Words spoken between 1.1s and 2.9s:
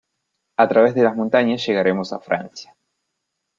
montañas llegaremos a Francia.